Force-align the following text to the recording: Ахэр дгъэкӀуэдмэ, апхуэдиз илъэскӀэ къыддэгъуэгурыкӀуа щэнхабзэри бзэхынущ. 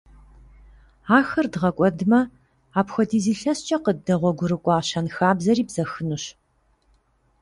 Ахэр 1.17 1.45
дгъэкӀуэдмэ, 1.53 2.19
апхуэдиз 2.79 3.25
илъэскӀэ 3.33 3.77
къыддэгъуэгурыкӀуа 3.83 4.77
щэнхабзэри 4.87 5.63
бзэхынущ. 5.67 6.23